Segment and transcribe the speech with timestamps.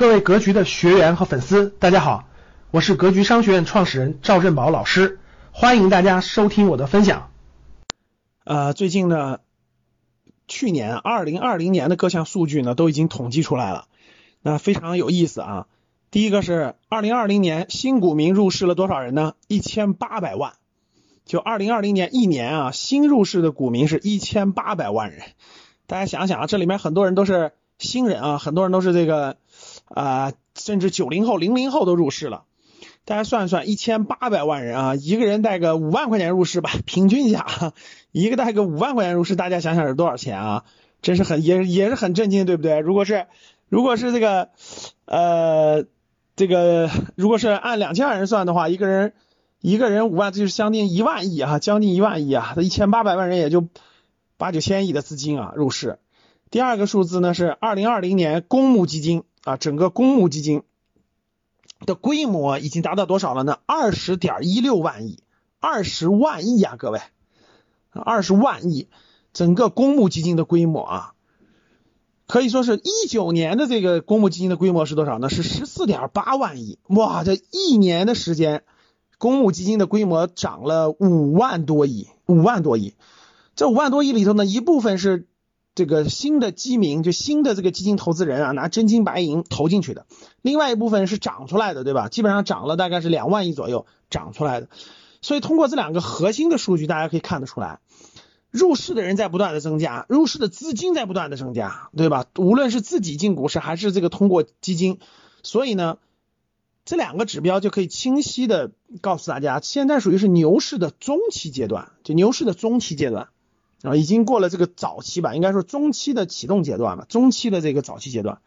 [0.00, 2.24] 各位格局的学员和粉丝，大家好，
[2.70, 5.18] 我是格局商学院创始人赵振宝老师，
[5.52, 7.30] 欢迎大家收听我的分享。
[8.44, 9.40] 呃，最近呢，
[10.48, 13.88] 去年二零二零年的各项数据呢都已经统计出来了，
[14.40, 15.66] 那非常有意思啊。
[16.10, 19.34] 第一个是二零二零年新股民入市了多少人呢？
[19.48, 20.54] 一千八百万，
[21.26, 25.20] 就二零二零年一年啊，新入市的股民是一千八百万人。
[25.86, 29.36] 大家想想啊，这里面很多人都是新人啊，很多人都是这个。
[29.90, 32.44] 啊，甚至九零后、零零后都入市了。
[33.04, 37.72] 大家算算，一千八百万人啊，一个人带个五万块钱入市吧，平均一下，
[38.12, 40.64] 一个带个五万块钱入市，大家想想是多少钱啊？
[41.02, 42.78] 真是很也也是很震惊，对不对？
[42.78, 43.26] 如果是
[43.68, 44.50] 如果是这个
[45.06, 45.86] 呃
[46.36, 49.14] 这个如果是按两千万人算的话，一个人
[49.60, 53.66] 一个人五万，就是将近一万亿啊，将近一万亿啊，这一千八百万人也就
[54.36, 55.98] 八九千亿的资金啊入市。
[56.50, 59.24] 第二个数字呢是二零二零年公募基金。
[59.44, 60.62] 啊，整个公募基金
[61.86, 63.58] 的规模已经达到多少了呢？
[63.64, 65.22] 二十点一六万亿，
[65.60, 67.00] 二十万亿啊，各位，
[67.90, 68.88] 二十万亿，
[69.32, 71.14] 整个公募基金的规模啊，
[72.26, 75.30] 可以说是一九年的这个公募基金的规模是多少呢？
[75.30, 78.62] 是十四点八万亿，哇，这一年的时间，
[79.16, 82.94] 公募基金的规模涨了五万多亿，五万多亿，
[83.56, 85.28] 这五万多亿里头呢，一部分是。
[85.74, 90.06] 这个新的基民，就新的这个基金投资人啊，拿真金白银投进去的，
[90.42, 92.08] 另外一部分是涨出来的，对吧？
[92.08, 94.68] 基本上涨了大概是两万亿左右涨出来的。
[95.22, 97.78] 所以通过这两个核心的数据，大家可以看得出来，
[98.50, 102.26] 入市的人在不断的增加，入市的资金在不断的增加，对吧？
[102.36, 104.98] 无论是自己进股市还是这个通过基金，
[105.42, 105.98] 所以呢，
[106.84, 113.28] 这两个指标就可以清晰的告诉大家，现在属于是牛市的中期阶段，就牛市的中期阶段。
[113.82, 118.40] 啊，已经过了这个早期吧，应该说中期的启动阶段吧，中期的这个早期阶段。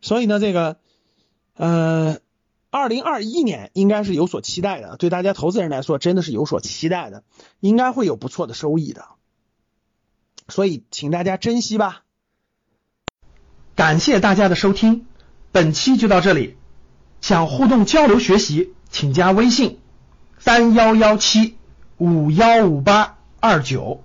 [0.00, 0.76] 所以呢，这个
[1.54, 2.18] 呃，
[2.70, 7.24] 二零二一年应该是有所期待的，对大家投资人来说真的是有所期待的，
[7.60, 9.04] 应该会有不错的收益的。
[10.48, 12.04] 所以，请大家珍惜吧。
[13.74, 15.06] 感谢大家的收听，
[15.52, 16.56] 本期就到这里。
[17.20, 19.80] 想互动交流学习，请加微信
[20.38, 21.56] 三幺幺七
[21.96, 24.04] 五幺五八二九。